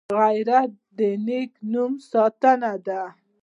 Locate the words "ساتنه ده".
2.11-3.01